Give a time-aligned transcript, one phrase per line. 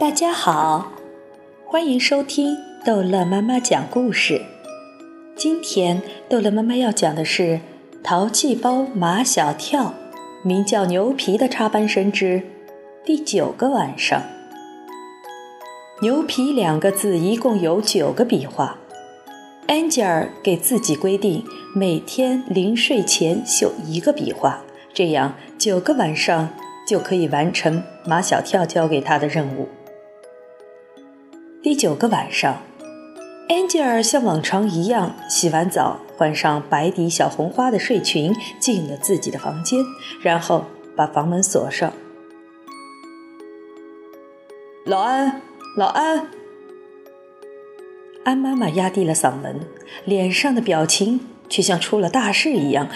[0.00, 0.92] 大家好，
[1.66, 2.56] 欢迎收听
[2.86, 4.40] 逗乐妈妈讲故事。
[5.36, 7.42] 今天逗乐妈妈要讲的是
[8.02, 9.84] 《淘气包马小跳》，
[10.42, 12.42] 名叫牛皮的插班生之
[13.04, 14.22] 第九个晚上。
[16.00, 18.78] 牛皮两个字一共有九个笔画。
[19.66, 21.44] 安吉尔给自己规定，
[21.74, 24.62] 每天临睡前绣一个笔画，
[24.94, 26.48] 这样九个晚上
[26.88, 29.68] 就可以完成马小跳交给他的任务。
[31.62, 32.62] 第九个晚上，
[33.50, 39.84] 安吉尔像往常一样洗完澡，换上白底小红花的睡裙，进了自己的房间，
[40.22, 40.64] 然后
[40.96, 41.92] 把房门锁上。
[44.86, 45.42] 老安，
[45.76, 46.28] 老安。
[48.24, 49.60] 安妈妈压低了嗓门，
[50.06, 51.20] 脸上的表情
[51.50, 52.88] 却像出了大事一样。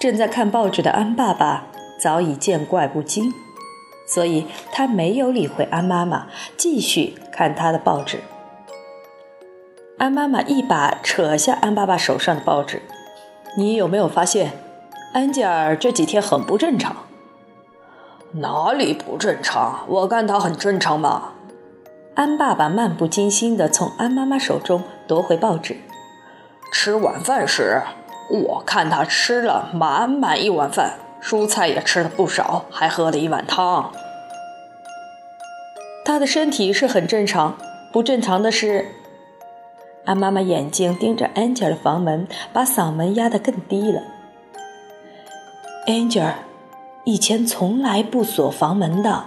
[0.00, 1.68] 正在看报纸的安爸爸
[2.00, 3.32] 早已见怪不惊，
[4.08, 8.20] 所以他没有理会安妈妈，继续看他的报纸。
[9.98, 12.80] 安妈妈一把扯下安爸爸手上的报纸
[13.58, 14.52] ：“你有没有发现，
[15.12, 16.96] 安吉尔这几天很不正常？
[18.32, 19.80] 哪里不正常？
[19.86, 21.32] 我看他很正常嘛。”
[22.16, 25.76] 安爸爸漫不经心地从安妈妈手中夺回报纸。
[26.72, 27.82] 吃晚饭时，
[28.30, 33.92] 我看他吃了满满一碗饭，蔬菜也吃了不少，还喝了一碗汤。
[36.06, 37.58] 他的身体是很正常，
[37.90, 38.92] 不正常的是，
[40.04, 44.00] 安妈妈眼睛盯着安吉尔的房门，把嗓门压得更低了。
[45.88, 46.36] 安吉尔
[47.02, 49.24] 以前从来不锁房门的。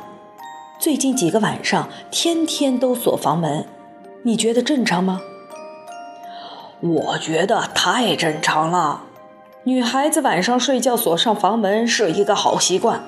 [0.80, 3.66] 最近几个晚上，天天都锁房门，
[4.24, 5.20] 你觉得正常吗？
[6.80, 9.04] 我觉得太正常了。
[9.64, 13.04] 女孩子晚上睡觉锁上房门是一个好习惯。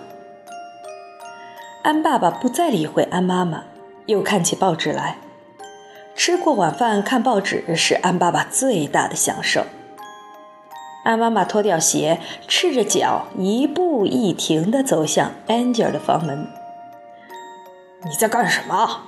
[1.84, 3.64] 安爸爸不再理会安妈妈，
[4.06, 5.18] 又看起报纸来。
[6.16, 9.66] 吃过晚饭看报纸是安爸爸最大的享受。
[11.04, 16.48] 安妈妈脱掉鞋，赤着脚一步一停地走向安吉尔的房门。
[18.04, 19.02] 你在干什么？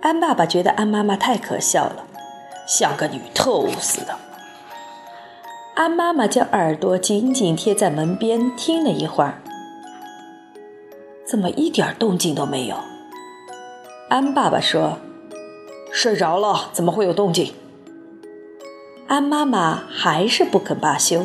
[0.00, 2.04] 安爸爸觉得安妈妈太可笑了，
[2.66, 4.16] 像个女特务似的。
[5.76, 9.40] 安妈妈将耳朵紧紧贴在门边，听了一会儿，
[11.34, 12.76] 怎么一点动静都没有？
[14.08, 14.98] 安爸爸说
[15.90, 17.52] ：“睡着了，怎么会有动静？”
[19.08, 21.24] 安妈妈还是不肯罢休，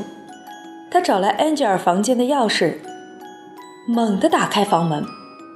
[0.90, 2.78] 她找来安吉尔房间的钥匙，
[3.88, 5.06] 猛地打开房门。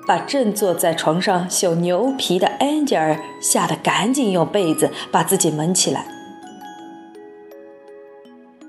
[0.06, 6.06] 把正坐在床上绣牛皮的安吉尔吓得赶紧用被子把自己蒙起来。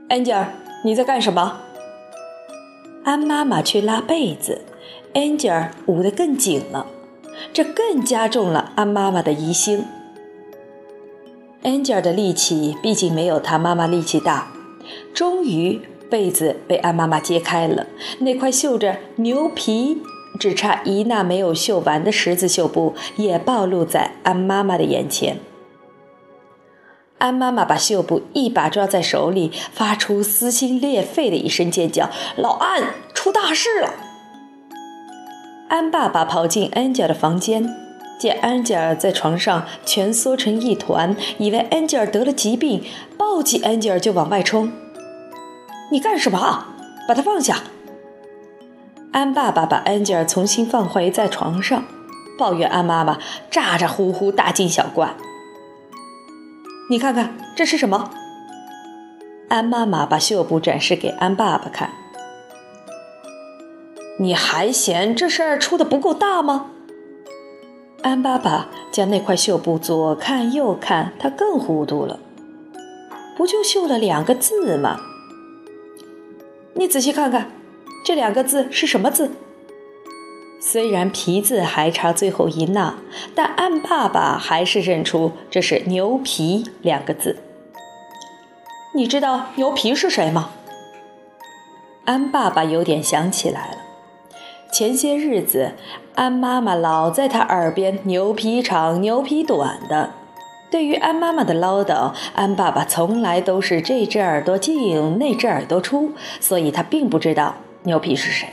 [0.08, 0.46] 安吉尔，
[0.82, 1.60] 你在干什么？
[3.04, 4.62] 安妈妈去拉被子，
[5.14, 6.86] Angel 捂得更紧了，
[7.52, 9.84] 这更加重了安妈妈的疑心。
[11.62, 14.52] Angel 的力气毕竟没有他妈妈力气大，
[15.14, 15.80] 终于
[16.10, 17.86] 被子被安妈妈揭开了，
[18.18, 20.02] 那块绣着牛皮。
[20.36, 25.38] 只差一捺没有绣完的十字绣布也暴露在安妈妈的眼前。
[27.18, 33.94] 安妈妈把绣布一把抓在手里，发出撕心裂肺的一声尖叫：“老安，出大事了！”
[35.74, 37.74] 安爸爸跑进安吉尔的房间，
[38.16, 42.84] 见安吉尔在床上蜷缩成一团，以为安吉尔得了疾病，
[43.18, 44.70] 抱起安吉尔就往外冲。
[45.90, 46.66] “你干什么？
[47.08, 47.64] 把他放下！”
[49.10, 51.82] 安爸爸把安吉尔重新放回在床上，
[52.38, 53.18] 抱怨安妈妈
[53.50, 55.16] 咋咋呼呼、大惊小怪。
[56.88, 58.10] 你看看这是什么？
[59.48, 61.90] 安妈妈把绣布展示给安爸爸看。
[64.18, 66.70] 你还嫌这事儿出的不够大吗？
[68.02, 72.20] 安爸爸将那块绣布左看右看，他更糊涂了。
[73.36, 75.00] 不就绣了两个字吗？
[76.74, 77.50] 你仔细看看。
[78.04, 79.30] 这两个字是什么字？
[80.60, 82.96] 虽然皮字还差最后一捺，
[83.34, 87.38] 但安爸爸还是认出这是“牛皮”两个字。
[88.94, 90.50] 你知道牛皮是谁吗？
[92.04, 93.78] 安爸爸有点想起来了。
[94.74, 95.74] 前些日子，
[96.16, 100.10] 安妈妈老在他耳边“牛皮长，牛皮短”的。
[100.68, 106.10] 对于安妈妈的唠叨，安爸爸从来都是这只耳朵进，那只耳朵出，
[106.40, 107.54] 所以他并不知道。
[107.84, 108.48] 牛皮是谁？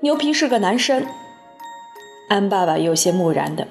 [0.00, 1.06] 牛皮是个男生。
[2.28, 3.66] 安爸爸有些木然的，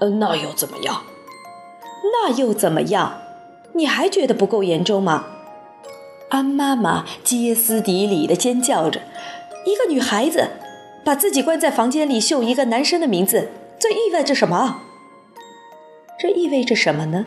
[0.00, 1.00] 呃，那又怎么样？
[2.12, 3.14] 那又怎么样？
[3.72, 5.24] 你还觉得不够严重吗？
[6.28, 9.00] 安妈妈歇斯底里的尖叫着
[9.66, 10.48] ：“一个女孩子，
[11.04, 14.82] 把自己关在房间里绣一个男生的名字，这意味着什么？
[16.20, 17.26] 这意味着什么呢？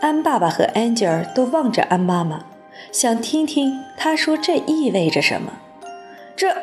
[0.00, 2.44] 安爸爸和安吉尔都望着安妈妈，
[2.92, 5.52] 想听听她说这意味着什么。
[6.36, 6.54] 这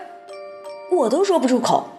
[0.91, 1.89] 我都说不出口。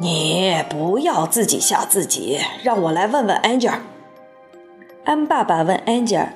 [0.00, 3.82] 你不要自己吓自己，让我来问问安吉尔。
[5.04, 6.32] 安爸爸问安吉尔：“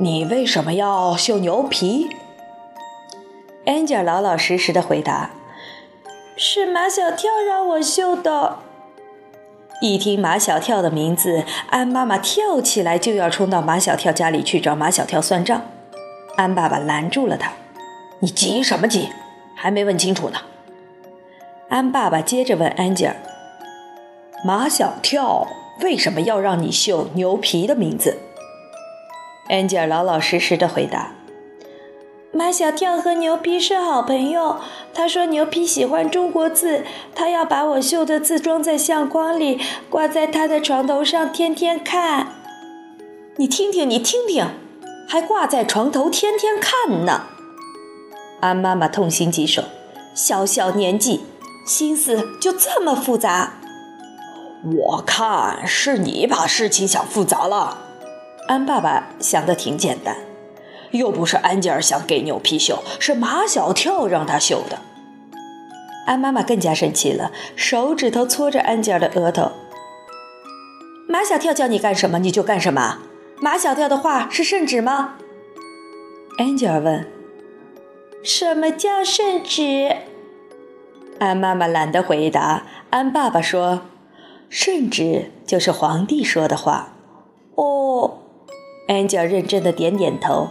[0.00, 2.08] 你为什么要绣牛皮？”
[3.64, 5.30] 安吉尔老老实实的回答
[6.36, 8.58] ：“是马小跳让我绣的。”
[9.80, 15.62] 一听马小跳的名字，安妈妈跳起来就要冲到马小跳家里去找马小跳算账。
[16.36, 17.52] 安爸爸拦住了他
[18.18, 19.10] ：“你急什么急？
[19.54, 20.40] 还没问清楚呢。”
[21.70, 23.14] 安爸爸接着问安吉尔
[24.44, 25.46] ：“马小跳
[25.80, 28.18] 为什么要让你绣牛皮的名字？”
[29.48, 31.12] 安吉尔老老实实的回答。
[32.34, 34.56] 马小跳和牛皮是好朋友。
[34.94, 36.82] 他说牛皮喜欢中国字，
[37.14, 42.28] 他要把我绣的字装在相框里，挂在他的床头上，天天看。
[43.36, 44.46] 你听听，你听听，
[45.06, 47.26] 还挂在床头天天看呢。
[48.40, 49.64] 安妈妈痛心疾首，
[50.14, 51.26] 小小年纪，
[51.66, 53.58] 心思就这么复杂。
[54.64, 57.78] 我看是你把事情想复杂了。
[58.48, 60.16] 安爸爸想的挺简单。
[60.92, 64.78] 又不是安吉尔想给牛皮绣，是马小跳让他绣的。
[66.06, 69.52] 安妈妈更加生气了，手指头搓着安吉尔的额头。
[71.08, 72.98] 马小跳叫你干什么你就干什么。
[73.40, 75.14] 马小跳的话是圣旨吗？
[76.38, 77.06] 安吉尔问。
[78.24, 79.96] 什么叫圣旨？
[81.18, 82.64] 安妈妈懒得回答。
[82.90, 83.82] 安爸爸说
[84.50, 86.94] ：“圣旨就是皇帝说的话。”
[87.54, 88.18] 哦，
[88.88, 90.48] 安吉尔认真的点点头。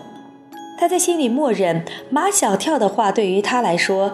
[0.82, 4.14] 他在心里默认，马小跳的话对于他来说，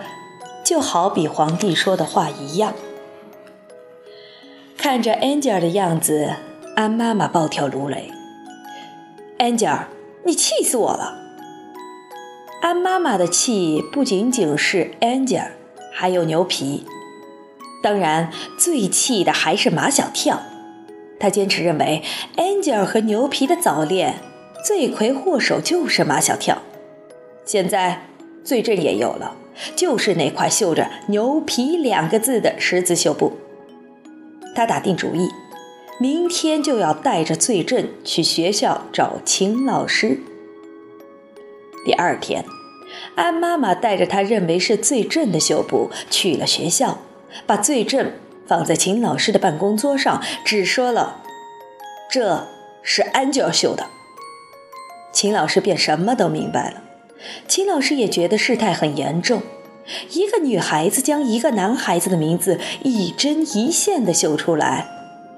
[0.65, 2.73] 就好比皇帝说的话一样。
[4.77, 6.33] 看着安吉尔的样子，
[6.75, 8.11] 安妈妈暴跳如雷
[9.39, 9.87] ：“安吉尔，
[10.25, 11.15] 你气死我了！”
[12.61, 15.53] 安妈妈的气不仅仅是安吉尔，
[15.93, 16.85] 还有牛皮，
[17.81, 18.29] 当然
[18.59, 20.41] 最气的还是马小跳。
[21.17, 22.03] 他坚持认为，
[22.35, 24.15] 安吉尔和牛皮的早恋。
[24.67, 26.61] 罪魁祸首就是马小跳，
[27.45, 28.01] 现在
[28.43, 29.37] 罪证也有了，
[29.77, 33.37] 就是那块绣着“牛皮”两个字的十字绣布。
[34.53, 35.29] 他打定主意，
[36.01, 40.19] 明天就要带着罪证去学校找秦老师。
[41.85, 42.43] 第二天，
[43.15, 46.99] 安妈妈带着他认为是罪证的绣布去了学校，
[47.45, 48.11] 把罪证
[48.45, 51.23] 放在秦老师的办公桌上，只说了
[52.11, 52.45] ：“这
[52.83, 53.91] 是安吉尔绣的。”
[55.17, 56.83] 秦老师便什么都明白了。
[57.47, 59.41] 秦老师也觉得事态很严重。
[60.11, 64.85] 一个女孩子将一个男孩子的名字一针一线地绣出来，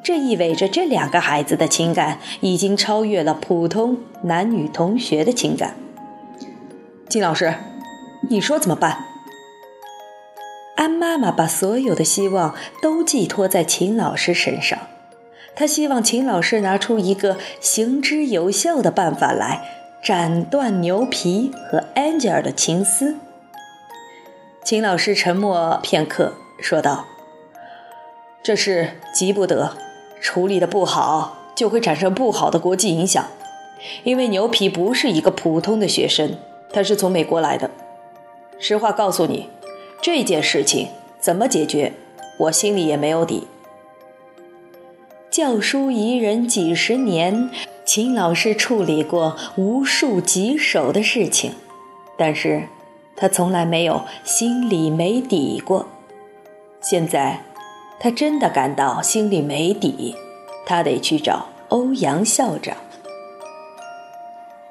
[0.04, 5.78] 这意味着这两个孩子的情感已经超越了普通男女同学的情感。
[7.08, 7.56] 金老师，
[8.30, 9.06] 你说怎么办？
[10.75, 14.78] 安妈妈把所有的希望都寄托在秦老师身上。
[15.60, 19.62] 他希望秦老师拿出一个行之有效的办法来
[20.02, 23.18] 斩断牛皮和安吉尔的情丝。
[24.64, 27.08] 秦老师沉默片刻，说道
[28.42, 29.74] ：“这事急不得，
[30.22, 33.28] 处理的不好就会产生不好的国际影响。
[34.06, 36.38] 因为牛皮不是一个普通的学生，
[36.72, 37.70] 他是从美国来的。
[38.60, 39.50] 实话告诉你，
[40.01, 40.88] 这件事情
[41.20, 41.92] 怎么解决，
[42.38, 43.46] 我心里也没有底。”
[45.31, 47.51] 教书宜人几十年，
[47.86, 51.53] 秦老师处理过无数棘手的事情，
[52.17, 52.63] 但是
[53.15, 55.88] 他从来没有心里没底过。
[56.81, 57.43] 现在，
[58.00, 60.15] 他真的感到心里没底，
[60.65, 62.75] 他得去找欧阳校长。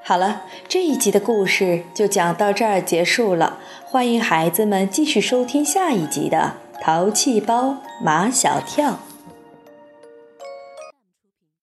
[0.03, 8.91] 好了，这一集的故事就讲到这儿结束了，欢迎孩子们继续收听下一集的《淘气包马小跳》。